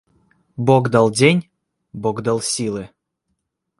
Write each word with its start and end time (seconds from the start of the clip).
Бог 0.57 0.89
дал 0.89 1.11
день, 1.11 1.51
Бог 1.93 2.23
дал 2.23 2.41
силы. 2.41 2.89